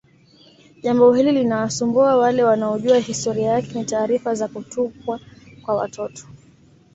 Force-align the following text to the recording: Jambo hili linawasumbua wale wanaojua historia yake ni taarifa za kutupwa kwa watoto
Jambo 0.83 1.13
hili 1.13 1.31
linawasumbua 1.31 2.15
wale 2.17 2.43
wanaojua 2.43 2.97
historia 2.99 3.51
yake 3.51 3.79
ni 3.79 3.85
taarifa 3.85 4.35
za 4.35 4.47
kutupwa 4.47 5.19
kwa 5.65 5.75
watoto 5.75 6.27